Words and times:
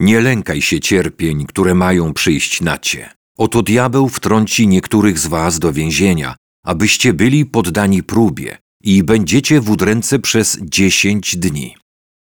Nie 0.00 0.20
lękaj 0.20 0.62
się 0.62 0.80
cierpień, 0.80 1.46
które 1.46 1.74
mają 1.74 2.12
przyjść 2.12 2.60
na 2.60 2.78
cię. 2.78 3.10
Oto 3.38 3.62
diabeł 3.62 4.08
wtrąci 4.08 4.68
niektórych 4.68 5.18
z 5.18 5.26
was 5.26 5.58
do 5.58 5.72
więzienia, 5.72 6.36
abyście 6.64 7.12
byli 7.12 7.46
poddani 7.46 8.02
próbie 8.02 8.58
i 8.82 9.02
będziecie 9.02 9.60
w 9.60 9.70
udręce 9.70 10.18
przez 10.18 10.58
dziesięć 10.62 11.36
dni. 11.36 11.76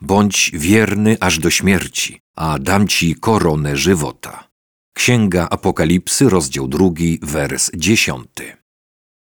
Bądź 0.00 0.50
wierny 0.54 1.16
aż 1.20 1.38
do 1.38 1.50
śmierci, 1.50 2.20
a 2.36 2.58
dam 2.58 2.88
ci 2.88 3.14
koronę 3.14 3.76
żywota. 3.76 4.48
Księga 4.94 5.48
Apokalipsy, 5.50 6.28
rozdział 6.28 6.68
drugi, 6.68 7.18
wers 7.22 7.70
dziesiąty. 7.76 8.56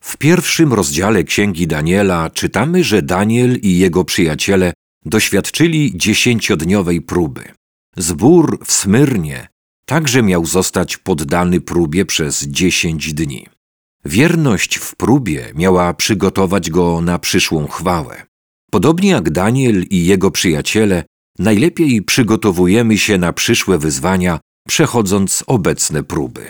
W 0.00 0.16
pierwszym 0.16 0.72
rozdziale 0.72 1.24
Księgi 1.24 1.66
Daniela 1.66 2.30
czytamy, 2.30 2.84
że 2.84 3.02
Daniel 3.02 3.58
i 3.62 3.78
jego 3.78 4.04
przyjaciele 4.04 4.72
doświadczyli 5.04 5.92
dziesięciodniowej 5.94 7.02
próby. 7.02 7.44
Zbór 7.96 8.58
w 8.64 8.72
Smyrnie 8.72 9.48
także 9.86 10.22
miał 10.22 10.46
zostać 10.46 10.96
poddany 10.96 11.60
próbie 11.60 12.04
przez 12.04 12.42
dziesięć 12.42 13.14
dni. 13.14 13.46
Wierność 14.04 14.76
w 14.76 14.96
próbie 14.96 15.52
miała 15.54 15.94
przygotować 15.94 16.70
go 16.70 17.00
na 17.00 17.18
przyszłą 17.18 17.66
chwałę. 17.66 18.26
Podobnie 18.70 19.10
jak 19.10 19.30
Daniel 19.30 19.82
i 19.90 20.06
jego 20.06 20.30
przyjaciele, 20.30 21.04
najlepiej 21.38 22.02
przygotowujemy 22.02 22.98
się 22.98 23.18
na 23.18 23.32
przyszłe 23.32 23.78
wyzwania, 23.78 24.40
przechodząc 24.68 25.44
obecne 25.46 26.02
próby. 26.02 26.46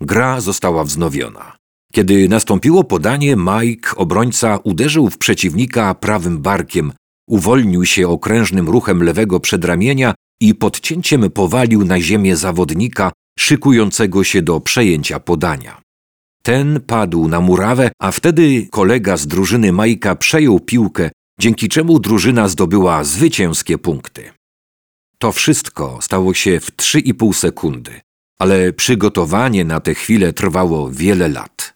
Gra 0.00 0.40
została 0.40 0.84
wznowiona. 0.84 1.56
Kiedy 1.92 2.28
nastąpiło 2.28 2.84
podanie, 2.84 3.36
Mike, 3.36 3.96
obrońca, 3.96 4.56
uderzył 4.56 5.10
w 5.10 5.18
przeciwnika 5.18 5.94
prawym 5.94 6.38
barkiem, 6.38 6.92
uwolnił 7.28 7.84
się 7.84 8.08
okrężnym 8.08 8.68
ruchem 8.68 9.02
lewego 9.02 9.40
przedramienia 9.40 10.14
i 10.42 10.54
podcięciem 10.54 11.30
powalił 11.30 11.84
na 11.84 12.00
ziemię 12.00 12.36
zawodnika 12.36 13.12
szykującego 13.38 14.24
się 14.24 14.42
do 14.42 14.60
przejęcia 14.60 15.20
podania. 15.20 15.80
Ten 16.42 16.80
padł 16.80 17.28
na 17.28 17.40
murawę, 17.40 17.90
a 18.00 18.10
wtedy 18.10 18.66
kolega 18.70 19.16
z 19.16 19.26
drużyny 19.26 19.72
Majka 19.72 20.16
przejął 20.16 20.60
piłkę, 20.60 21.10
dzięki 21.40 21.68
czemu 21.68 21.98
drużyna 21.98 22.48
zdobyła 22.48 23.04
zwycięskie 23.04 23.78
punkty. 23.78 24.30
To 25.18 25.32
wszystko 25.32 25.98
stało 26.00 26.34
się 26.34 26.60
w 26.60 26.76
3,5 26.76 27.32
sekundy, 27.32 28.00
ale 28.38 28.72
przygotowanie 28.72 29.64
na 29.64 29.80
tę 29.80 29.94
chwilę 29.94 30.32
trwało 30.32 30.90
wiele 30.90 31.28
lat. 31.28 31.74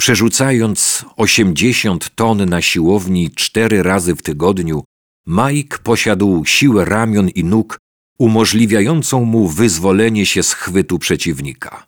Przerzucając 0.00 1.04
80 1.16 2.14
ton 2.14 2.48
na 2.48 2.62
siłowni 2.62 3.30
cztery 3.30 3.82
razy 3.82 4.14
w 4.14 4.22
tygodniu, 4.22 4.84
Mike 5.26 5.78
posiadł 5.78 6.44
siłę 6.44 6.84
ramion 6.84 7.28
i 7.28 7.44
nóg 7.44 7.78
umożliwiającą 8.18 9.24
mu 9.24 9.48
wyzwolenie 9.48 10.26
się 10.26 10.42
z 10.42 10.52
chwytu 10.52 10.98
przeciwnika. 10.98 11.86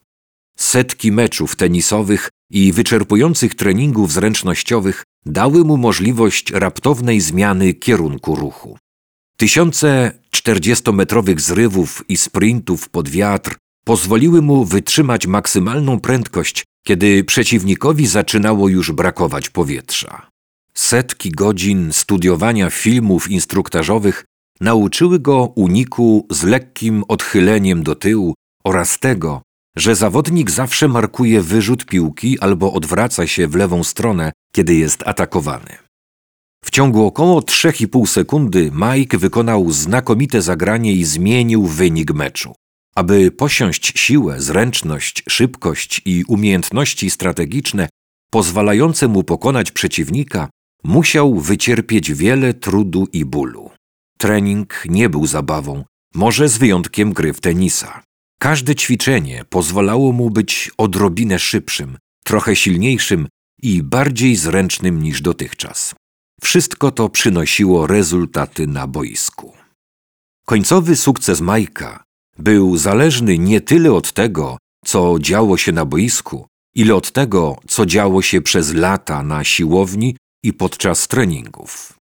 Setki 0.58 1.12
meczów 1.12 1.56
tenisowych 1.56 2.28
i 2.50 2.72
wyczerpujących 2.72 3.54
treningów 3.54 4.12
zręcznościowych 4.12 5.04
dały 5.26 5.64
mu 5.64 5.76
możliwość 5.76 6.50
raptownej 6.50 7.20
zmiany 7.20 7.74
kierunku 7.74 8.36
ruchu. 8.36 8.78
Tysiące 9.36 10.12
czterdziestometrowych 10.30 11.40
zrywów 11.40 12.04
i 12.08 12.16
sprintów 12.16 12.88
pod 12.88 13.08
wiatr 13.08 13.56
pozwoliły 13.84 14.42
mu 14.42 14.64
wytrzymać 14.64 15.26
maksymalną 15.26 16.00
prędkość, 16.00 16.64
kiedy 16.86 17.24
przeciwnikowi 17.24 18.06
zaczynało 18.06 18.68
już 18.68 18.92
brakować 18.92 19.50
powietrza. 19.50 20.30
Setki 20.74 21.30
godzin 21.30 21.92
studiowania 21.92 22.70
filmów 22.70 23.30
instruktażowych 23.30 24.24
nauczyły 24.60 25.18
go 25.18 25.52
uniku 25.56 26.26
z 26.30 26.42
lekkim 26.42 27.04
odchyleniem 27.08 27.82
do 27.82 27.94
tyłu 27.94 28.34
oraz 28.64 28.98
tego, 28.98 29.42
że 29.76 29.96
zawodnik 29.96 30.50
zawsze 30.50 30.88
markuje 30.88 31.42
wyrzut 31.42 31.86
piłki 31.86 32.38
albo 32.40 32.72
odwraca 32.72 33.26
się 33.26 33.48
w 33.48 33.54
lewą 33.54 33.84
stronę, 33.84 34.32
kiedy 34.52 34.74
jest 34.74 35.02
atakowany. 35.06 35.76
W 36.64 36.70
ciągu 36.70 37.06
około 37.06 37.40
3,5 37.40 38.06
sekundy 38.06 38.70
Mike 38.74 39.18
wykonał 39.18 39.70
znakomite 39.70 40.42
zagranie 40.42 40.92
i 40.92 41.04
zmienił 41.04 41.66
wynik 41.66 42.14
meczu. 42.14 42.54
Aby 42.94 43.30
posiąść 43.30 43.98
siłę, 43.98 44.40
zręczność, 44.40 45.22
szybkość 45.28 46.02
i 46.04 46.24
umiejętności 46.28 47.10
strategiczne 47.10 47.88
pozwalające 48.30 49.08
mu 49.08 49.24
pokonać 49.24 49.70
przeciwnika, 49.72 50.48
musiał 50.84 51.40
wycierpieć 51.40 52.12
wiele 52.12 52.54
trudu 52.54 53.08
i 53.12 53.24
bólu. 53.24 53.69
Trening 54.20 54.84
nie 54.88 55.08
był 55.08 55.26
zabawą, 55.26 55.84
może 56.14 56.48
z 56.48 56.58
wyjątkiem 56.58 57.12
gry 57.12 57.32
w 57.32 57.40
tenisa. 57.40 58.02
Każde 58.40 58.74
ćwiczenie 58.74 59.44
pozwalało 59.48 60.12
mu 60.12 60.30
być 60.30 60.70
odrobinę 60.78 61.38
szybszym, 61.38 61.98
trochę 62.24 62.56
silniejszym 62.56 63.28
i 63.62 63.82
bardziej 63.82 64.36
zręcznym 64.36 65.02
niż 65.02 65.22
dotychczas. 65.22 65.94
Wszystko 66.42 66.90
to 66.90 67.08
przynosiło 67.08 67.86
rezultaty 67.86 68.66
na 68.66 68.86
boisku. 68.86 69.52
Końcowy 70.46 70.96
sukces 70.96 71.40
Majka 71.40 72.02
był 72.38 72.76
zależny 72.76 73.38
nie 73.38 73.60
tyle 73.60 73.92
od 73.92 74.12
tego, 74.12 74.58
co 74.84 75.18
działo 75.18 75.56
się 75.56 75.72
na 75.72 75.84
boisku, 75.84 76.46
ile 76.74 76.94
od 76.94 77.12
tego, 77.12 77.56
co 77.68 77.86
działo 77.86 78.22
się 78.22 78.40
przez 78.40 78.74
lata 78.74 79.22
na 79.22 79.44
siłowni 79.44 80.16
i 80.42 80.52
podczas 80.52 81.08
treningów. 81.08 81.99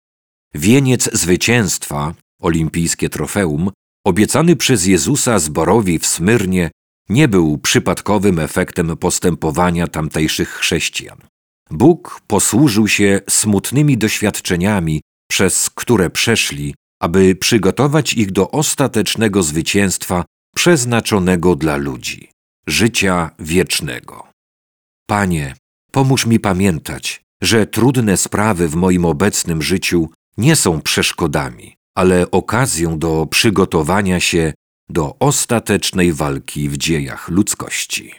Wieniec 0.57 1.09
zwycięstwa, 1.13 2.13
olimpijskie 2.41 3.09
trofeum, 3.09 3.71
obiecany 4.05 4.55
przez 4.55 4.85
Jezusa 4.85 5.39
zborowi 5.39 5.99
w 5.99 6.05
Smyrnie, 6.05 6.71
nie 7.09 7.27
był 7.27 7.57
przypadkowym 7.57 8.39
efektem 8.39 8.97
postępowania 8.97 9.87
tamtejszych 9.87 10.49
chrześcijan. 10.49 11.17
Bóg 11.71 12.21
posłużył 12.27 12.87
się 12.87 13.21
smutnymi 13.29 13.97
doświadczeniami, 13.97 15.01
przez 15.29 15.69
które 15.69 16.09
przeszli, 16.09 16.75
aby 17.01 17.35
przygotować 17.35 18.13
ich 18.13 18.31
do 18.31 18.51
ostatecznego 18.51 19.43
zwycięstwa 19.43 20.25
przeznaczonego 20.55 21.55
dla 21.55 21.77
ludzi 21.77 22.29
życia 22.67 23.31
wiecznego. 23.39 24.27
Panie, 25.09 25.55
pomóż 25.91 26.25
mi 26.25 26.39
pamiętać, 26.39 27.21
że 27.41 27.67
trudne 27.67 28.17
sprawy 28.17 28.67
w 28.67 28.75
moim 28.75 29.05
obecnym 29.05 29.61
życiu 29.61 30.09
nie 30.37 30.55
są 30.55 30.81
przeszkodami, 30.81 31.75
ale 31.95 32.31
okazją 32.31 32.99
do 32.99 33.25
przygotowania 33.25 34.19
się 34.19 34.53
do 34.89 35.15
ostatecznej 35.19 36.13
walki 36.13 36.69
w 36.69 36.77
dziejach 36.77 37.29
ludzkości. 37.29 38.11